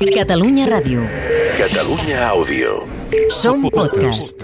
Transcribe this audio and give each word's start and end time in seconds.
Catalunya 0.00 0.64
Ràdio. 0.64 1.04
Catalunya 1.58 2.24
Àudio. 2.32 2.88
Som 3.28 3.68
podcast. 3.68 4.40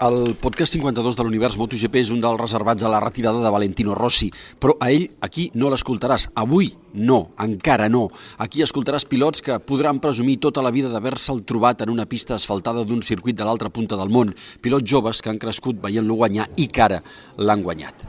El 0.00 0.32
podcast 0.40 0.72
52 0.72 1.16
de 1.16 1.24
l'univers 1.24 1.58
MotoGP 1.60 2.00
és 2.00 2.10
un 2.12 2.22
dels 2.24 2.40
reservats 2.40 2.84
a 2.84 2.88
la 2.88 3.00
retirada 3.04 3.42
de 3.44 3.52
Valentino 3.52 3.94
Rossi, 3.94 4.30
però 4.58 4.74
a 4.80 4.88
ell 4.90 5.10
aquí 5.20 5.50
no 5.54 5.68
l'escoltaràs. 5.68 6.30
Avui 6.34 6.72
no, 6.94 7.34
encara 7.38 7.90
no. 7.92 8.06
Aquí 8.38 8.64
escoltaràs 8.64 9.04
pilots 9.04 9.44
que 9.44 9.58
podran 9.60 10.00
presumir 10.00 10.38
tota 10.40 10.64
la 10.64 10.72
vida 10.72 10.88
d'haver-se'l 10.88 11.44
trobat 11.44 11.84
en 11.84 11.92
una 11.92 12.08
pista 12.08 12.34
asfaltada 12.34 12.84
d'un 12.84 13.02
circuit 13.04 13.36
de 13.36 13.44
l'altra 13.44 13.68
punta 13.68 13.96
del 14.00 14.08
món. 14.08 14.32
Pilots 14.62 14.88
joves 14.88 15.20
que 15.20 15.30
han 15.30 15.42
crescut 15.42 15.82
veient-lo 15.84 16.16
guanyar 16.16 16.48
i 16.56 16.68
que 16.68 16.88
ara 16.88 17.02
l'han 17.36 17.62
guanyat. 17.62 18.08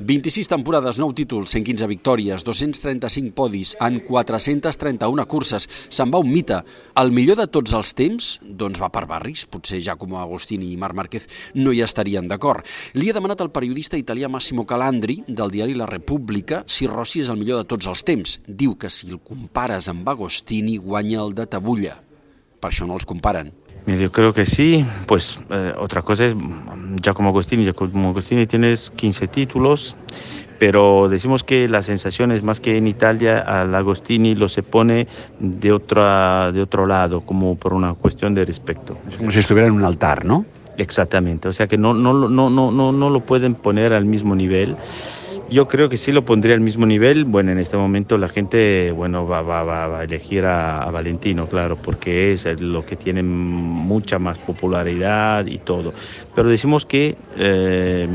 26 0.00 0.48
temporades, 0.48 0.96
9 0.98 1.12
títols, 1.14 1.50
115 1.50 1.86
victòries, 1.86 2.44
235 2.44 3.34
podis 3.36 3.74
en 3.84 4.00
431 4.00 5.26
curses. 5.28 5.68
Se'n 5.92 6.08
va 6.08 6.22
un 6.24 6.32
mite. 6.32 6.62
El 6.96 7.12
millor 7.12 7.36
de 7.36 7.46
tots 7.52 7.74
els 7.76 7.92
temps, 7.92 8.30
doncs 8.40 8.80
va 8.80 8.88
per 8.88 9.04
barris. 9.10 9.44
Potser 9.44 9.82
Giacomo 9.84 10.16
Agostini 10.22 10.72
i 10.72 10.78
Marc 10.80 10.96
Márquez 10.96 11.28
no 11.60 11.74
hi 11.76 11.84
estarien 11.84 12.28
d'acord. 12.32 12.64
Li 12.96 13.10
ha 13.10 13.16
demanat 13.16 13.44
al 13.44 13.52
periodista 13.52 14.00
italià 14.00 14.32
Massimo 14.32 14.64
Calandri, 14.64 15.20
del 15.28 15.52
diari 15.52 15.76
La 15.76 15.90
Repubblica, 15.90 16.64
si 16.66 16.88
Rossi 16.88 17.20
és 17.20 17.28
el 17.28 17.36
millor 17.36 17.60
de 17.60 17.68
tots 17.68 17.92
els 17.92 18.04
temps. 18.04 18.38
Diu 18.48 18.78
que 18.80 18.88
si 18.88 19.12
el 19.12 19.20
compares 19.20 19.92
amb 19.92 20.08
Agostini, 20.08 20.78
guanya 20.80 21.20
el 21.26 21.36
de 21.36 21.44
Tabulla. 21.44 21.98
Per 22.60 22.72
això 22.72 22.88
no 22.88 22.96
els 22.96 23.08
comparen. 23.08 23.52
Yo 23.86 24.12
creo 24.12 24.32
que 24.32 24.46
sí, 24.46 24.84
pues 25.06 25.40
eh, 25.50 25.72
otra 25.78 26.02
cosa 26.02 26.26
es 26.26 26.36
Giacomo 27.02 27.30
Agostini. 27.30 27.64
Giacomo 27.64 28.10
Agostini 28.10 28.46
tienes 28.46 28.90
15 28.90 29.28
títulos, 29.28 29.96
pero 30.58 31.08
decimos 31.08 31.44
que 31.44 31.68
la 31.68 31.82
sensación 31.82 32.30
es 32.30 32.42
más 32.42 32.60
que 32.60 32.76
en 32.76 32.86
Italia 32.86 33.40
al 33.40 33.74
Agostini 33.74 34.34
lo 34.34 34.48
se 34.48 34.62
pone 34.62 35.08
de, 35.38 35.72
otra, 35.72 36.52
de 36.52 36.62
otro 36.62 36.86
lado, 36.86 37.22
como 37.22 37.56
por 37.56 37.72
una 37.72 37.94
cuestión 37.94 38.34
de 38.34 38.44
respeto. 38.44 38.98
Es 39.08 39.16
como 39.16 39.30
si 39.30 39.38
estuviera 39.38 39.68
en 39.68 39.74
un 39.74 39.84
altar, 39.84 40.24
¿no? 40.24 40.44
Exactamente, 40.76 41.48
o 41.48 41.52
sea 41.52 41.66
que 41.66 41.76
no, 41.76 41.92
no, 41.92 42.14
no, 42.14 42.48
no, 42.48 42.70
no, 42.70 42.92
no 42.92 43.10
lo 43.10 43.20
pueden 43.20 43.54
poner 43.54 43.92
al 43.92 44.04
mismo 44.04 44.34
nivel. 44.34 44.76
Yo 45.50 45.66
creo 45.66 45.88
que 45.88 45.96
sí 45.96 46.12
lo 46.12 46.24
pondría 46.24 46.54
al 46.54 46.60
mismo 46.60 46.86
nivel. 46.86 47.24
Bueno, 47.24 47.50
en 47.50 47.58
este 47.58 47.76
momento 47.76 48.16
la 48.16 48.28
gente 48.28 48.92
bueno, 48.92 49.26
va, 49.26 49.42
va, 49.42 49.64
va, 49.64 49.98
a 49.98 50.04
elegir 50.04 50.44
a, 50.44 50.84
a, 50.84 50.90
Valentino, 50.92 51.48
claro, 51.48 51.76
porque 51.76 52.32
es 52.32 52.44
lo 52.60 52.86
que 52.86 52.94
tiene 52.94 53.24
mucha 53.24 54.20
más 54.20 54.38
popularidad 54.38 55.46
y 55.46 55.58
todo. 55.58 55.92
Pero 56.36 56.48
decimos 56.48 56.86
que 56.86 57.16
eh, 57.36 58.08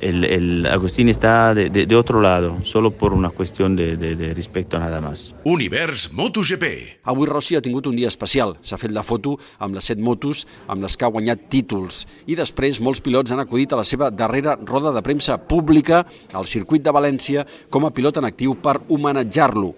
el, 0.00 0.24
el, 0.24 0.66
Agustín 0.66 1.08
está 1.08 1.54
de, 1.54 1.70
de, 1.70 1.86
de, 1.86 1.96
otro 1.96 2.20
lado, 2.20 2.58
solo 2.62 2.90
por 2.90 3.12
una 3.12 3.30
cuestión 3.30 3.76
de, 3.76 3.96
de, 3.96 4.16
de 4.16 4.34
respecto 4.34 4.78
nada 4.78 5.00
más. 5.00 5.34
Univers 5.44 6.12
MotoGP. 6.12 6.64
Avui 7.04 7.26
Rossi 7.26 7.56
ha 7.56 7.62
tingut 7.62 7.86
un 7.86 7.96
dia 7.96 8.08
especial. 8.08 8.56
S'ha 8.62 8.78
fet 8.78 8.94
la 8.94 9.04
foto 9.06 9.36
amb 9.58 9.74
les 9.78 9.90
set 9.90 9.98
motos 9.98 10.46
amb 10.68 10.84
les 10.84 10.96
que 10.96 11.06
ha 11.06 11.12
guanyat 11.12 11.48
títols. 11.50 12.04
I 12.26 12.38
després 12.38 12.80
molts 12.80 13.02
pilots 13.04 13.32
han 13.34 13.42
acudit 13.42 13.72
a 13.72 13.80
la 13.80 13.86
seva 13.88 14.10
darrera 14.10 14.58
roda 14.60 14.92
de 14.94 15.02
premsa 15.02 15.38
pública 15.48 16.04
al 16.32 16.46
circuit 16.46 16.84
de 16.84 16.94
València 16.94 17.46
com 17.70 17.86
a 17.86 17.92
pilot 17.94 18.22
en 18.22 18.28
actiu 18.28 18.56
per 18.62 18.78
homenatjar-lo. 18.88 19.74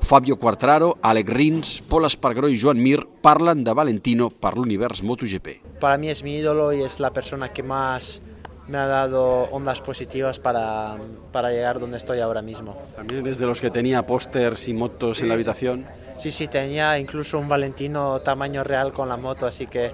Fabio 0.00 0.36
Quartararo, 0.38 0.98
Alec 1.02 1.28
Rins, 1.28 1.82
Pol 1.82 2.06
Espargaró 2.06 2.48
i 2.48 2.58
Joan 2.60 2.78
Mir 2.80 3.02
parlen 3.22 3.64
de 3.64 3.74
Valentino 3.74 4.30
per 4.30 4.54
l'univers 4.56 5.02
MotoGP. 5.02 5.80
Para 5.80 5.98
mí 5.98 6.08
es 6.08 6.22
mi 6.22 6.36
ídolo 6.36 6.72
y 6.72 6.82
es 6.82 7.00
la 7.00 7.12
persona 7.12 7.52
que 7.52 7.62
más 7.62 8.22
me 8.68 8.78
ha 8.78 8.86
dado 8.86 9.44
ondas 9.50 9.80
positivas 9.80 10.38
para, 10.38 10.96
para 11.32 11.50
llegar 11.50 11.80
donde 11.80 11.96
estoy 11.96 12.20
ahora 12.20 12.42
mismo. 12.42 12.76
¿También 12.94 13.26
eres 13.26 13.38
de 13.38 13.46
los 13.46 13.60
que 13.60 13.70
tenía 13.70 14.04
pósters 14.06 14.68
y 14.68 14.74
motos 14.74 15.20
en 15.22 15.28
la 15.28 15.34
habitación? 15.34 15.86
Sí, 16.18 16.30
sí, 16.30 16.48
tenía 16.48 16.98
incluso 16.98 17.38
un 17.38 17.48
Valentino 17.48 18.20
tamaño 18.20 18.62
real 18.62 18.92
con 18.92 19.08
la 19.08 19.16
moto, 19.16 19.46
así 19.46 19.66
que 19.66 19.92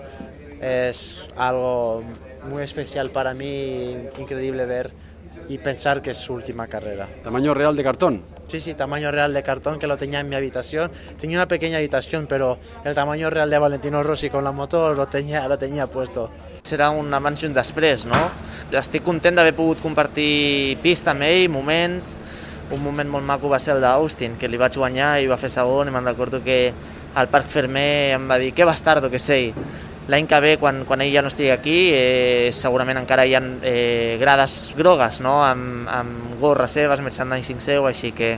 es 0.60 1.22
algo 1.36 2.02
muy 2.44 2.62
especial 2.62 3.10
para 3.10 3.34
mí, 3.34 3.96
increíble 4.18 4.66
ver 4.66 4.92
y 5.48 5.58
pensar 5.58 6.02
que 6.02 6.10
es 6.10 6.16
su 6.16 6.34
última 6.34 6.66
carrera. 6.66 7.08
¿Tamaño 7.22 7.54
real 7.54 7.76
de 7.76 7.82
cartón? 7.82 8.22
Sí, 8.46 8.60
sí, 8.60 8.74
tamaño 8.74 9.10
real 9.10 9.32
de 9.32 9.42
cartón 9.42 9.78
que 9.78 9.86
lo 9.86 9.96
tenía 9.96 10.20
en 10.20 10.28
mi 10.28 10.36
habitación. 10.36 10.90
Tenía 11.20 11.38
una 11.38 11.48
pequeña 11.48 11.78
habitación, 11.78 12.26
pero 12.26 12.58
el 12.84 12.94
tamaño 12.94 13.30
real 13.30 13.48
de 13.50 13.58
Valentino 13.58 14.02
Rossi 14.02 14.30
con 14.30 14.44
la 14.44 14.52
moto 14.52 14.92
lo 14.92 15.06
tenía, 15.06 15.46
lo 15.48 15.58
tenía 15.58 15.86
puesto. 15.86 16.30
Serà 16.64 16.90
un 16.90 17.12
abans 17.12 17.42
i 17.42 17.48
un 17.48 17.54
després, 17.56 18.06
no? 18.08 18.20
Estic 18.72 19.04
content 19.04 19.36
d'haver 19.36 19.52
pogut 19.56 19.82
compartir 19.84 20.78
pista 20.84 21.12
amb 21.12 21.26
ell, 21.26 21.50
moments. 21.52 22.14
Un 22.72 22.80
moment 22.80 23.10
molt 23.10 23.26
maco 23.28 23.50
va 23.52 23.58
ser 23.60 23.74
el 23.74 23.82
d'Austin, 23.84 24.38
que 24.40 24.48
li 24.48 24.60
vaig 24.60 24.76
guanyar 24.80 25.18
i 25.20 25.28
va 25.28 25.36
fer 25.36 25.50
segon 25.52 25.88
i 25.88 25.92
me'n 25.92 26.08
recordo 26.08 26.40
que 26.44 26.72
al 27.14 27.28
Parc 27.28 27.50
Fermé 27.52 28.12
em 28.16 28.24
va 28.28 28.38
dir 28.40 28.54
que 28.56 28.64
bastardo 28.64 29.10
que 29.10 29.20
sei. 29.20 29.52
L'any 30.08 30.26
que 30.28 30.38
ve, 30.44 30.56
quan, 30.60 30.82
quan 30.84 31.00
ell 31.00 31.14
ja 31.14 31.22
no 31.24 31.30
estigui 31.32 31.48
aquí, 31.54 31.78
eh, 31.96 32.50
segurament 32.52 32.98
encara 33.00 33.24
hi 33.24 33.32
ha 33.38 33.40
eh, 33.64 34.16
grades 34.20 34.74
grogues, 34.76 35.22
no? 35.24 35.38
amb, 35.40 35.88
amb 35.88 36.34
gorres 36.42 36.76
seves, 36.76 37.00
merchandising 37.00 37.62
seu, 37.64 37.88
així 37.88 38.12
que 38.12 38.34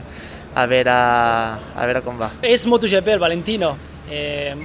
a 0.55 0.63
veure, 0.65 0.93
a 0.95 1.87
veure 1.89 2.01
com 2.05 2.21
va. 2.21 2.31
És 2.41 2.63
MotoGP, 2.71 3.11
el 3.17 3.19
Valentino. 3.19 3.73
Eh, 4.07 4.55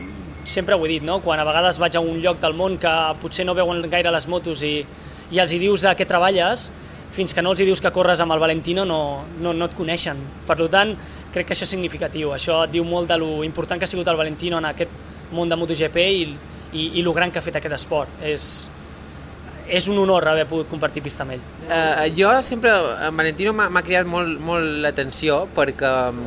sempre 0.45 0.79
ho 0.79 0.87
he 0.87 0.93
dit, 0.95 1.03
no? 1.03 1.19
quan 1.25 1.43
a 1.43 1.47
vegades 1.49 1.81
vaig 1.83 1.99
a 1.99 2.05
un 2.05 2.21
lloc 2.23 2.39
del 2.43 2.55
món 2.55 2.79
que 2.79 2.93
potser 3.23 3.47
no 3.47 3.57
veuen 3.59 3.83
gaire 3.91 4.15
les 4.15 4.29
motos 4.31 4.63
i, 4.63 4.77
i 5.35 5.43
els 5.43 5.53
hi 5.53 5.59
dius 5.59 5.85
a 5.85 5.97
què 5.99 6.07
treballes, 6.07 6.69
fins 7.13 7.35
que 7.35 7.43
no 7.43 7.51
els 7.51 7.61
hi 7.61 7.67
dius 7.69 7.83
que 7.83 7.93
corres 7.93 8.23
amb 8.23 8.33
el 8.33 8.41
Valentino 8.41 8.87
no, 8.87 9.01
no, 9.43 9.53
no 9.53 9.67
et 9.67 9.75
coneixen. 9.77 10.23
Per 10.47 10.57
tant, 10.71 10.95
crec 11.35 11.51
que 11.51 11.57
això 11.57 11.67
és 11.67 11.75
significatiu. 11.75 12.31
Això 12.33 12.63
et 12.63 12.73
diu 12.73 12.87
molt 12.87 13.11
de 13.11 13.19
lo 13.19 13.43
important 13.43 13.83
que 13.83 13.91
ha 13.91 13.91
sigut 13.91 14.09
el 14.09 14.23
Valentino 14.23 14.63
en 14.63 14.71
aquest 14.71 14.95
món 15.33 15.51
de 15.51 15.59
MotoGP 15.59 15.99
i, 16.07 16.25
i, 16.73 16.89
i 16.99 17.03
el 17.03 17.13
gran 17.13 17.31
que 17.31 17.41
ha 17.41 17.45
fet 17.45 17.59
aquest 17.61 17.77
esport. 17.77 18.23
És, 18.25 18.71
és 19.69 19.87
un 19.89 19.99
honor 20.03 20.27
haver 20.29 20.47
pogut 20.51 20.71
compartir 20.71 21.05
pista 21.05 21.27
amb 21.27 21.37
ell. 21.37 21.45
Uh, 21.69 22.09
jo 22.17 22.33
sempre, 22.47 22.73
en 23.07 23.17
Valentino 23.17 23.55
m'ha 23.57 23.85
criat 23.85 24.09
molt, 24.09 24.41
molt 24.43 24.83
l'atenció 24.85 25.45
perquè 25.57 25.93
um, 26.11 26.25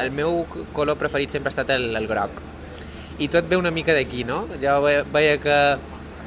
el 0.00 0.14
meu 0.14 0.44
color 0.76 0.98
preferit 0.98 1.30
sempre 1.30 1.50
ha 1.50 1.54
estat 1.56 1.74
el, 1.76 1.90
el 1.96 2.08
groc. 2.10 2.42
I 3.20 3.28
tot 3.28 3.48
ve 3.50 3.58
una 3.60 3.72
mica 3.74 3.92
d'aquí, 3.92 4.24
no? 4.24 4.46
Jo 4.62 4.78
veia, 4.80 5.36
que 5.42 5.58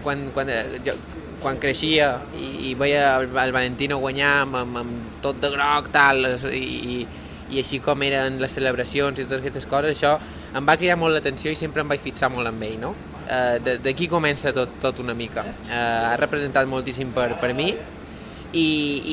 quan, 0.03 0.27
quan, 0.35 0.51
jo, 0.85 0.93
quan 1.41 1.57
creixia 1.59 2.11
i, 2.37 2.69
i 2.69 2.73
veia 2.77 3.15
el, 3.17 3.31
el 3.31 3.55
Valentino 3.55 3.97
guanyar 4.03 4.33
amb, 4.43 4.59
amb, 4.61 4.79
amb 4.83 5.21
tot 5.23 5.39
de 5.41 5.49
groc, 5.55 5.89
tal, 5.95 6.27
i, 6.53 7.07
i 7.53 7.61
així 7.61 7.79
com 7.83 8.03
eren 8.05 8.37
les 8.41 8.53
celebracions 8.55 9.17
i 9.17 9.25
totes 9.25 9.41
aquestes 9.41 9.67
coses, 9.69 9.97
això 9.97 10.17
em 10.53 10.69
va 10.69 10.77
cridar 10.77 10.99
molt 11.01 11.17
l'atenció 11.17 11.51
i 11.51 11.57
sempre 11.59 11.81
em 11.81 11.89
vaig 11.89 12.03
fixar 12.03 12.29
molt 12.33 12.51
amb 12.51 12.63
ell, 12.67 12.77
no? 12.81 12.93
Uh, 13.23 13.77
D'aquí 13.83 14.09
comença 14.11 14.51
tot, 14.55 14.73
tot 14.83 14.99
una 14.99 15.15
mica. 15.15 15.45
Uh, 15.63 15.73
ha 16.11 16.15
representat 16.19 16.67
moltíssim 16.67 17.13
per, 17.15 17.29
per 17.39 17.53
mi 17.55 17.69
i, 17.71 18.65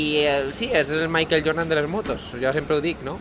i 0.03 0.06
uh, 0.25 0.50
sí, 0.56 0.66
és 0.66 0.91
el 0.91 1.06
Michael 1.12 1.44
Jordan 1.47 1.71
de 1.71 1.78
les 1.78 1.87
motos, 1.88 2.32
jo 2.41 2.53
sempre 2.53 2.76
ho 2.76 2.82
dic, 2.84 3.04
no? 3.06 3.19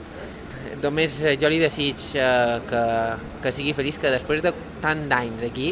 Només 0.82 1.20
uh, 1.22 1.36
jo 1.40 1.52
li 1.52 1.62
desig 1.62 2.02
uh, 2.18 2.58
que, 2.70 2.82
que 3.44 3.54
sigui 3.56 3.76
feliç, 3.78 4.00
que 4.02 4.12
després 4.12 4.42
de 4.44 4.54
tant 4.84 5.06
d'anys 5.12 5.46
aquí 5.48 5.72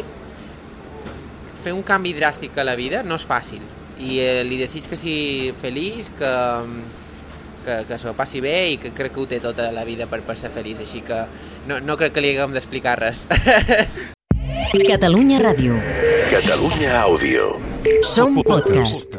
fer 1.66 1.74
un 1.74 1.84
canvi 1.84 2.14
dràstic 2.16 2.56
a 2.62 2.68
la 2.68 2.78
vida 2.80 3.02
no 3.04 3.18
és 3.18 3.26
fàcil 3.28 3.66
i 3.98 4.20
uh, 4.22 4.44
li 4.48 4.62
desig 4.62 4.86
que 4.88 5.00
sigui 5.00 5.56
feliç, 5.60 6.12
que, 6.20 6.34
que, 7.66 7.80
que 7.90 7.98
s'ho 8.00 8.14
passi 8.18 8.44
bé 8.44 8.58
i 8.76 8.78
que 8.82 8.94
crec 8.96 9.16
que 9.16 9.24
ho 9.24 9.28
té 9.28 9.42
tota 9.44 9.72
la 9.76 9.88
vida 9.88 10.08
per, 10.08 10.22
per 10.28 10.38
ser 10.40 10.54
feliç, 10.54 10.84
així 10.86 11.02
que 11.08 11.26
no, 11.68 11.82
no 11.82 11.98
crec 12.00 12.16
que 12.16 12.24
li 12.24 12.36
haguem 12.36 12.56
d'explicar 12.56 13.00
res. 13.02 13.26
Catalunya 14.68 15.40
Ràdio. 15.40 15.80
Catalunya 16.28 17.00
Àudio. 17.08 17.56
Som 18.04 18.44
podcast. 18.44 19.16